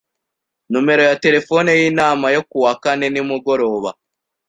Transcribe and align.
Numero 0.71 1.01
ya 1.07 1.15
terefone 1.23 1.69
yinama 1.79 2.27
yo 2.35 2.41
kuwa 2.49 2.73
kane 2.83 3.05
nimugoroba 3.09 3.91